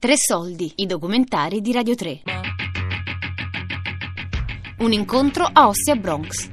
[0.00, 2.22] Tre soldi, i documentari di Radio 3.
[4.78, 6.48] Un incontro a Ossia Bronx.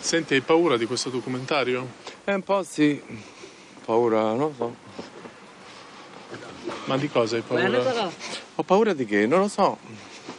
[0.00, 1.88] Senti, hai paura di questo documentario?
[2.24, 3.00] Eh, un po' sì.
[3.84, 4.74] Paura, non lo so.
[6.86, 8.10] Ma di cosa hai paura?
[8.56, 9.28] Ho paura di che?
[9.28, 9.78] Non lo so.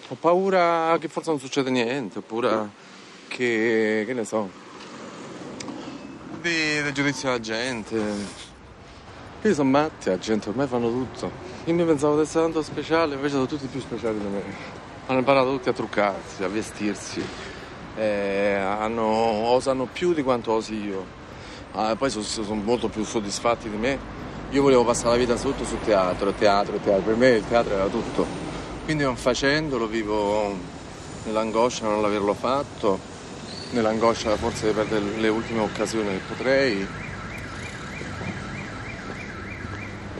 [0.09, 2.70] Ho paura che forse non succeda niente, ho paura
[3.30, 4.61] che, che ne so,
[6.41, 7.95] di, del giudizio della gente.
[9.44, 11.31] Io sono matti, la gente ormai fanno tutto.
[11.66, 14.44] Io mi pensavo di essere tanto speciale, invece sono tutti più speciali di me.
[15.05, 17.23] Hanno imparato tutti a truccarsi, a vestirsi.
[17.95, 21.05] Eh, hanno, osano più di quanto osi io.
[21.73, 23.98] Ah, poi sono, sono molto più soddisfatti di me.
[24.50, 27.03] Io volevo passare la vita tutto sul teatro, teatro, teatro.
[27.03, 28.26] Per me il teatro era tutto.
[28.84, 30.55] Quindi non facendolo vivo
[31.23, 33.00] nell'angoscia di non averlo fatto,
[33.72, 36.88] nell'angoscia forse di perdere le ultime occasioni che potrei.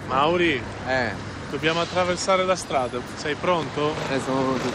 [0.08, 1.11] Mauri, Eh,
[1.49, 2.99] dobbiamo attraversare la strada.
[3.16, 3.93] Sei pronto?
[4.11, 4.69] eh sono pronto.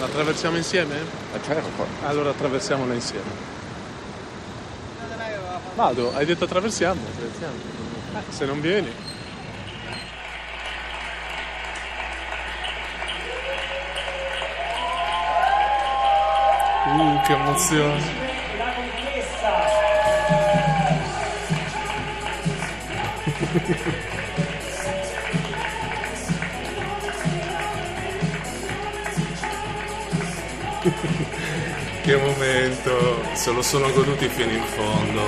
[0.00, 0.96] La attraversiamo insieme?
[1.34, 1.86] Eh, certo.
[2.04, 3.50] Allora attraversiamola insieme.
[5.74, 7.00] Vado, hai detto attraversiamo.
[7.20, 8.92] Eh, se non vieni.
[16.84, 18.30] Uh, che emozione.
[32.02, 35.22] Che momento, se lo sono goduti fino in fondo.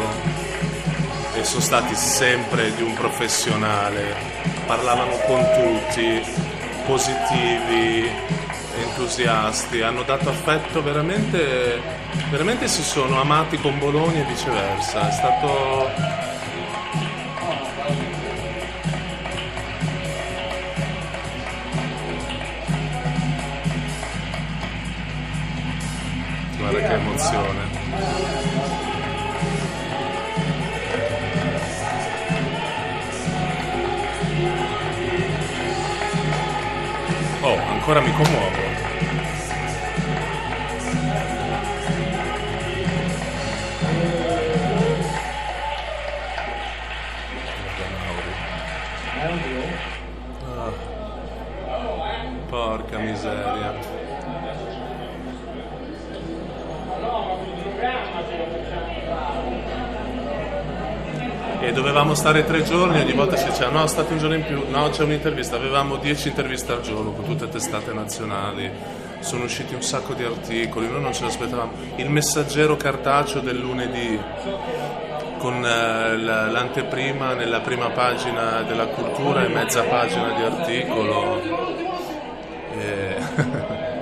[1.36, 4.16] E sono stati sempre di un professionale,
[4.66, 6.20] parlavano con tutti,
[6.84, 8.10] positivi,
[8.94, 11.80] entusiasti, hanno dato affetto veramente,
[12.30, 16.12] veramente si sono amati con Bologna e viceversa, è stato
[26.56, 27.62] Guarda che emozione.
[37.42, 38.73] Oh, ancora mi commuovo.
[49.26, 50.70] Ah.
[52.48, 54.02] Porca miseria.
[61.60, 64.68] e dovevamo stare tre giorni, ogni volta si diceva no, state un giorno in più,
[64.68, 68.70] no, c'è un'intervista, avevamo dieci interviste al giorno con tutte testate nazionali,
[69.20, 71.72] sono usciti un sacco di articoli, noi non ce l'aspettavamo.
[71.96, 74.20] Il messaggero cartaceo del lunedì
[75.44, 81.42] con eh, la- l'anteprima nella prima pagina della cultura e mezza pagina di articolo.
[82.78, 83.16] E-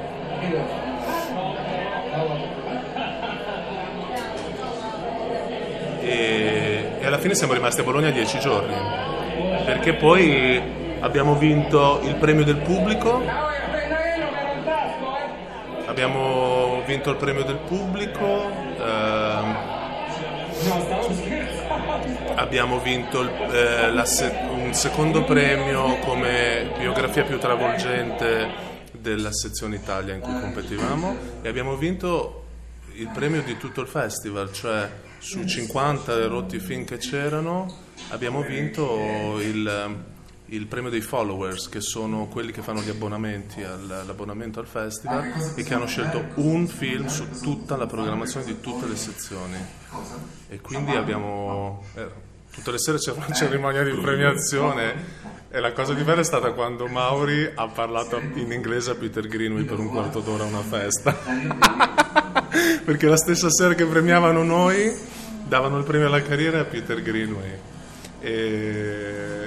[6.00, 8.74] e, e alla fine siamo rimasti a Bologna dieci giorni
[9.64, 10.60] perché poi
[11.00, 13.22] abbiamo vinto il premio del pubblico
[15.86, 19.71] abbiamo vinto il premio del pubblico ehm,
[22.34, 30.20] abbiamo vinto eh, se- un secondo premio come biografia più travolgente della sezione Italia in
[30.20, 32.38] cui competivamo e abbiamo vinto
[32.94, 37.72] il premio di tutto il festival, cioè su 50 rotti film che c'erano
[38.10, 39.96] abbiamo vinto il,
[40.52, 45.32] il premio dei followers, che sono quelli che fanno gli abbonamenti al- l'abbonamento al festival
[45.56, 49.56] e che hanno scelto un film su tutta la programmazione di tutte le sezioni.
[50.48, 51.82] E quindi abbiamo...
[51.94, 56.24] eh, tutte le sere c'era una cerimonia di premiazione e la cosa più bella è
[56.24, 60.46] stata quando Mauri ha parlato in inglese a Peter Greenway per un quarto d'ora a
[60.48, 61.16] una festa.
[62.84, 64.92] Perché la stessa sera che premiavano noi,
[65.46, 67.58] davano il premio alla carriera a Peter Greenway.
[68.20, 69.41] E,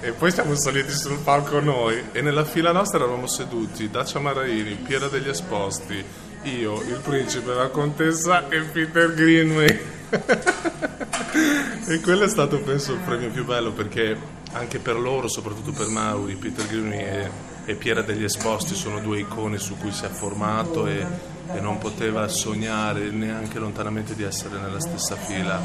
[0.00, 4.76] e poi siamo saliti sul palco noi e nella fila nostra eravamo seduti Dacia Maraini,
[4.76, 6.04] Piera degli Esposti,
[6.42, 9.80] io, il principe, la contessa e Peter Greenway.
[11.88, 14.16] e quello è stato penso il premio più bello perché
[14.52, 17.30] anche per loro, soprattutto per Mauri, Peter Greenway e,
[17.64, 21.04] e Piera degli Esposti sono due icone su cui si è formato e,
[21.52, 25.60] e non poteva sognare neanche lontanamente di essere nella stessa fila,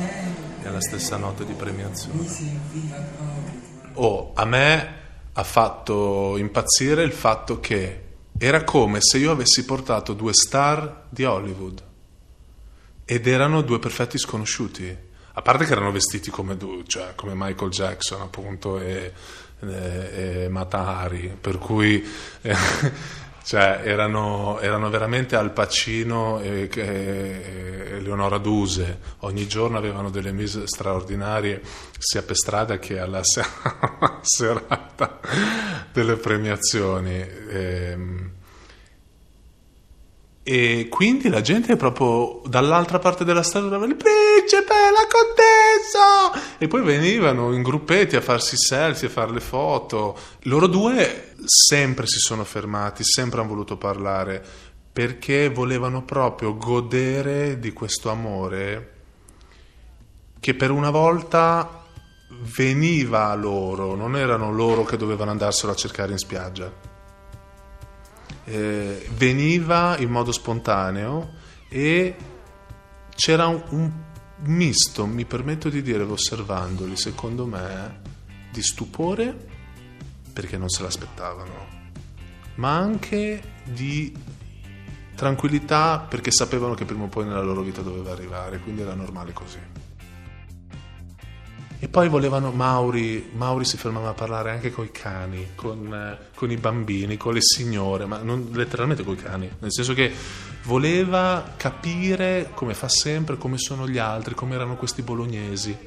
[0.63, 3.71] nella stessa notte di premiazione.
[3.95, 5.01] Oh, a me
[5.34, 8.01] ha fatto impazzire il fatto che
[8.38, 11.84] era come se io avessi portato due star di Hollywood
[13.06, 14.98] ed erano due perfetti sconosciuti.
[15.36, 16.57] a parte che erano vestiti come,
[16.88, 19.12] cioè, come Michael Jackson appunto e,
[19.60, 22.04] e, e Matahari, per cui
[23.44, 30.68] cioè, erano, erano, veramente Al Pacino e, e, Leonora Duse, ogni giorno avevano delle mise
[30.68, 31.62] straordinarie
[31.98, 33.22] sia per strada che alla
[34.22, 35.19] serata
[35.92, 37.16] delle premiazioni.
[37.16, 38.31] E, ehm,
[40.45, 46.57] e quindi la gente è proprio dall'altra parte della strada, il principe, la contessa!
[46.57, 50.18] E poi venivano in gruppetti a farsi selfie, a fare le foto.
[50.42, 54.45] Loro due sempre si sono fermati, sempre hanno voluto parlare,
[54.94, 58.92] perché volevano proprio godere di questo amore
[60.40, 61.86] che per una volta
[62.56, 66.72] veniva a loro, non erano loro che dovevano andarselo a cercare in spiaggia.
[68.45, 71.36] Eh, veniva in modo spontaneo
[71.69, 72.16] e
[73.16, 73.92] c'era un, un
[74.42, 78.01] misto, mi permetto di dire, osservandoli, secondo me,
[78.51, 79.51] di stupore
[80.34, 81.68] perché non se l'aspettavano,
[82.56, 84.13] ma anche di
[85.15, 89.33] tranquillità perché sapevano che prima o poi nella loro vita doveva arrivare, quindi era normale
[89.33, 89.60] così.
[91.83, 96.30] E poi volevano Mauri, Mauri si fermava a parlare anche con i cani, con, eh,
[96.33, 100.10] con i bambini, con le signore, ma non letteralmente con i cani, nel senso che
[100.63, 105.77] voleva capire come fa sempre, come sono gli altri, come erano questi bolognesi.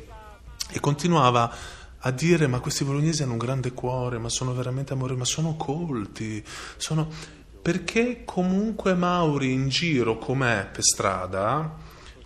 [0.68, 1.50] E continuava
[1.98, 5.56] a dire ma questi bolognesi hanno un grande cuore, ma sono veramente amore, ma sono
[5.56, 6.44] colti,
[6.76, 7.08] sono...
[7.66, 11.74] perché comunque Mauri in giro com'è per strada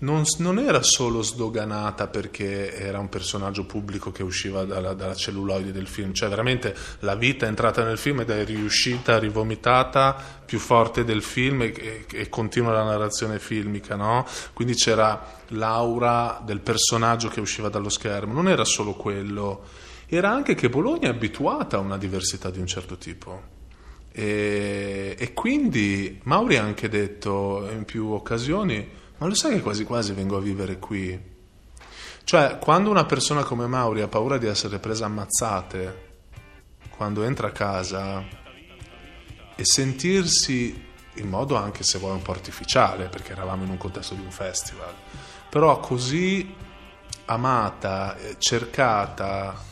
[0.00, 5.72] non, non, era solo sdoganata perché era un personaggio pubblico che usciva dalla, dalla, celluloide
[5.72, 10.14] del film, cioè veramente la vita è entrata nel film ed è riuscita, rivomitata
[10.44, 14.26] più forte del film e, e, e continua la narrazione filmica, no?
[14.52, 19.64] Quindi c'era l'aura del personaggio che usciva dallo schermo, non era solo quello,
[20.06, 23.59] era anche che Bologna è abituata a una diversità di un certo tipo.
[24.20, 28.86] E, e quindi Mauri ha anche detto in più occasioni
[29.16, 31.18] ma lo sai che quasi quasi vengo a vivere qui?
[32.24, 36.08] Cioè, quando una persona come Mauri ha paura di essere presa ammazzate,
[36.90, 38.22] quando entra a casa
[39.54, 44.14] e sentirsi in modo anche se vuoi un po' artificiale, perché eravamo in un contesto
[44.14, 44.94] di un festival,
[45.48, 46.54] però così
[47.26, 49.62] amata, cercata,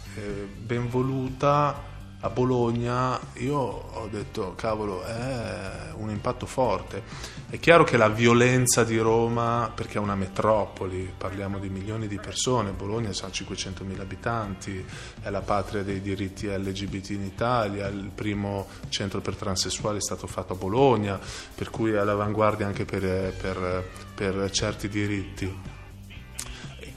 [0.59, 1.88] ben voluta,
[2.21, 7.03] a Bologna io ho detto cavolo è un impatto forte
[7.49, 12.19] è chiaro che la violenza di Roma perché è una metropoli parliamo di milioni di
[12.19, 14.85] persone Bologna ha 500.000 abitanti
[15.23, 20.27] è la patria dei diritti LGBT in Italia il primo centro per transessuali è stato
[20.27, 21.21] fatto a Bologna
[21.55, 25.77] per cui è all'avanguardia anche per, per, per certi diritti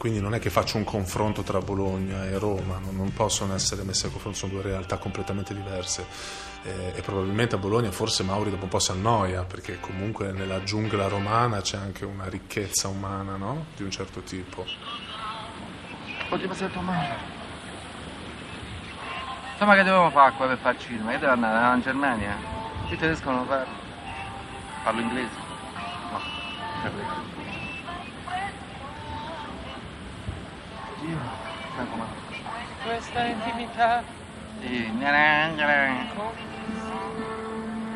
[0.01, 4.07] quindi non è che faccio un confronto tra Bologna e Roma, non, possono essere messe
[4.07, 6.07] a confronto, sono due realtà completamente diverse
[6.63, 10.63] eh, e probabilmente a Bologna forse Mauri dopo un po' si annoia perché comunque nella
[10.63, 13.65] giungla romana c'è anche una ricchezza umana no?
[13.75, 14.65] di un certo tipo.
[16.29, 17.15] Oggi sento male.
[19.51, 21.11] Insomma che dovevamo fare qua per fare cinema?
[21.11, 22.37] Io devo andare in Germania?
[22.89, 23.73] Io tedesco non lo parlo.
[24.83, 25.35] Parlo inglese?
[26.09, 27.40] No,
[31.01, 31.17] Dio?
[32.83, 34.03] Questa intimità.
[34.61, 34.91] Sì,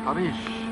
[0.04, 0.64] Capisci?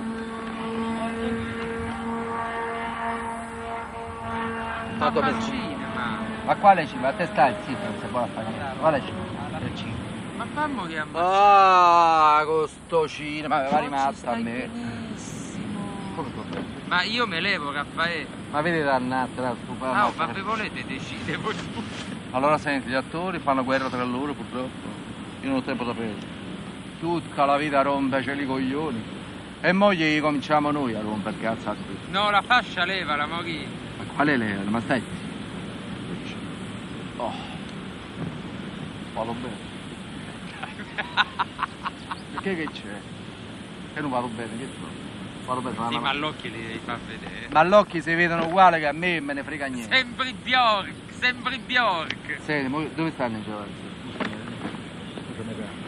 [4.99, 6.19] Ma come cinema?
[6.45, 7.09] Ma quale cinema?
[7.09, 8.79] A te stai zitto, non si può fare niente.
[8.81, 9.59] Quale cinema?
[9.59, 9.99] Il cinema.
[10.37, 14.71] Ma fammo che Ah, con sto cinema, mi va rimasto a me.
[16.17, 16.45] Come sto
[16.87, 18.27] Ma io me levo, Raffaele.
[18.51, 19.93] Ma vedi dannato, la stupida.
[19.93, 21.55] No, ma volete decidere voi
[22.35, 24.89] allora senti, gli attori fanno guerra tra loro purtroppo.
[25.41, 26.33] Io non ho tempo da perdere.
[26.99, 29.03] Tutta la vita rompeceli i coglioni.
[29.61, 31.97] E moglie cominciamo noi a rompere cazzo a qui.
[32.11, 33.67] No, la fascia leva, la moglie.
[33.99, 34.69] Ma quale leva?
[34.69, 35.03] Ma stai?
[37.19, 37.33] Oh.
[39.15, 39.73] Vado bene.
[42.33, 43.01] Perché che c'è?
[43.95, 44.89] Che non vado bene, che so?
[45.47, 47.49] Vado bene, sì, ma l'occhio li devi far vedere.
[47.53, 49.95] Ma l'occhio si vedono uguali che a me me ne frega niente.
[49.95, 52.39] Sembri Bjork sembri Bjork.
[52.43, 53.83] Senti, dove stanno i giovani?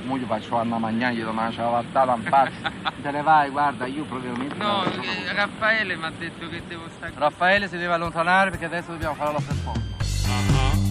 [0.05, 2.73] Mo io faccio andare a mangiare, gli do una ciabattata in faccia.
[3.03, 7.13] Te ne vai, guarda, io proprio No, eh, Raffaele mi ha detto che devo stare
[7.13, 7.21] qui.
[7.21, 10.86] Raffaele si deve allontanare perché adesso dobbiamo fare la performance.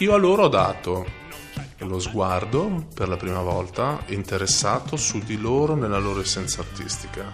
[0.00, 1.04] Io a loro ho dato
[1.80, 7.30] lo sguardo per la prima volta interessato su di loro nella loro essenza artistica,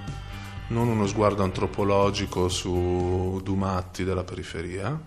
[0.69, 5.01] non uno sguardo antropologico su Dumatti della periferia.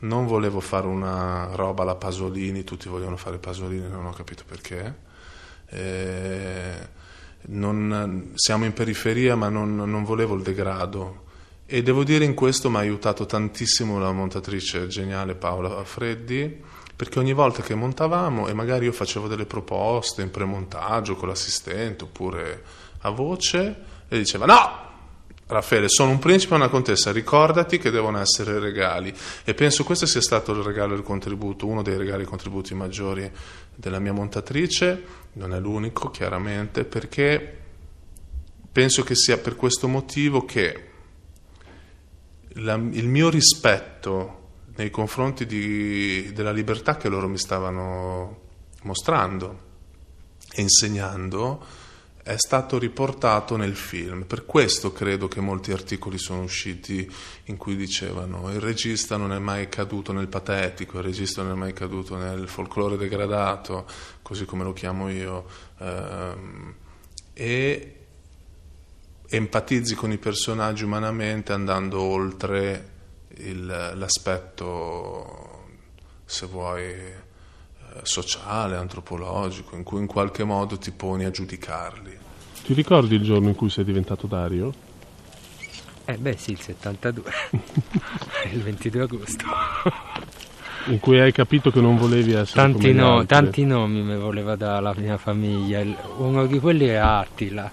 [0.00, 5.00] Non volevo fare una roba alla Pasolini, tutti vogliono fare Pasolini, non ho capito perché.
[5.66, 6.88] Eh,
[7.48, 11.28] non, siamo in periferia, ma non, non volevo il degrado.
[11.72, 16.60] E devo dire in questo mi ha aiutato tantissimo la montatrice geniale Paola Freddi,
[16.96, 22.02] perché ogni volta che montavamo e magari io facevo delle proposte in premontaggio con l'assistente
[22.02, 22.64] oppure
[23.02, 23.76] a voce,
[24.08, 24.88] e diceva no,
[25.46, 29.14] Raffaele, sono un principe e una contessa, ricordati che devono essere regali.
[29.44, 33.30] E penso questo sia stato il regalo del contributo, uno dei regali e contributi maggiori
[33.76, 37.58] della mia montatrice, non è l'unico chiaramente, perché
[38.72, 40.88] penso che sia per questo motivo che
[42.54, 44.38] la, il mio rispetto
[44.76, 48.48] nei confronti di, della libertà che loro mi stavano
[48.82, 49.68] mostrando
[50.52, 51.64] e insegnando
[52.22, 54.24] è stato riportato nel film.
[54.24, 57.10] Per questo credo che molti articoli sono usciti
[57.44, 61.54] in cui dicevano il regista non è mai caduto nel patetico, il regista non è
[61.56, 63.86] mai caduto nel folklore degradato,
[64.22, 65.46] così come lo chiamo io,
[65.78, 66.74] ehm,
[67.32, 67.99] e
[69.32, 72.88] empatizzi con i personaggi umanamente andando oltre
[73.36, 75.66] il, l'aspetto,
[76.24, 77.14] se vuoi, eh,
[78.02, 82.18] sociale, antropologico, in cui in qualche modo ti poni a giudicarli.
[82.64, 84.74] Ti ricordi il giorno in cui sei diventato Dario?
[86.04, 87.30] Eh beh sì, il 72,
[88.50, 89.44] il 22 agosto.
[90.86, 94.56] In cui hai capito che non volevi essere tanti, come no, tanti nomi mi voleva
[94.56, 95.84] dare la mia famiglia,
[96.16, 97.70] uno di quelli è Attila,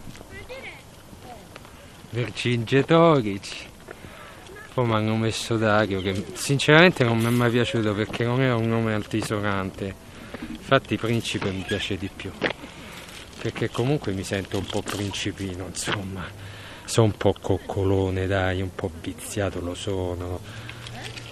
[2.09, 3.65] Vercingetoric,
[4.73, 8.55] poi mi hanno messo Dario che sinceramente non mi è mai piaciuto perché non era
[8.55, 9.93] un nome altisonante,
[10.49, 12.31] infatti Principe mi piace di più,
[13.41, 16.25] perché comunque mi sento un po' principino, insomma,
[16.85, 20.39] sono un po' coccolone dai, un po' viziato lo sono,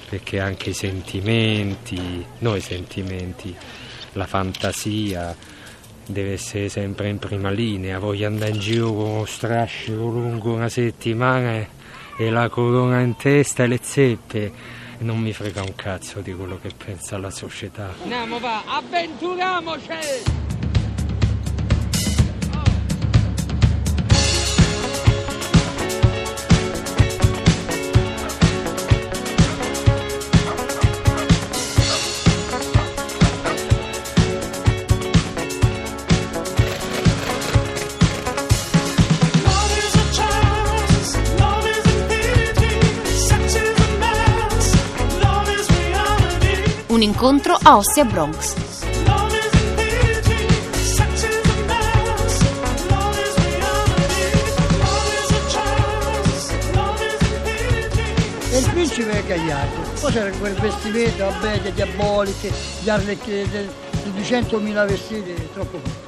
[0.09, 3.55] perché anche i sentimenti, no i sentimenti,
[4.13, 5.35] la fantasia
[6.05, 10.69] deve essere sempre in prima linea, voglio andare in giro con uno strascico lungo una
[10.69, 11.65] settimana
[12.17, 14.51] e la corona in testa e le zeppe.
[14.99, 17.93] Non mi frega un cazzo di quello che pensa la società.
[18.01, 20.44] Andiamo va, avventuriamoci!
[47.05, 48.55] Incontro a Ostia Bronx.
[58.51, 59.81] Il principe è Gagliardo.
[59.99, 62.89] Poi c'era quel vestimento, vabbè, diaboliche, gli
[64.03, 66.04] di 200.000 vestiti, troppo poco.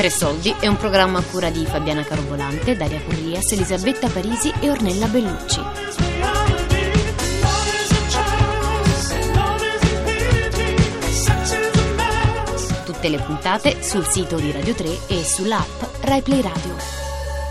[0.00, 4.70] Tre Soldi è un programma a cura di Fabiana Carovolante, Daria Currias, Elisabetta Parisi e
[4.70, 5.60] Ornella Bellucci.
[12.86, 16.76] Tutte le puntate sul sito di Radio 3 e sull'app RaiPlay Radio.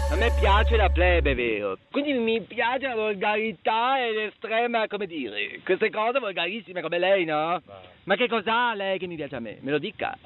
[0.09, 1.77] A me piace la plebe, vero?
[1.91, 7.61] Quindi mi piace la volgarità e l'estrema, come dire, queste cose volgarissime come lei, no?
[8.05, 9.59] Ma che cos'ha lei che mi piace a me?
[9.61, 10.17] Me lo dica.